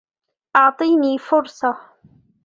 اعطيني 0.55 1.17
فرصة! 1.17 1.79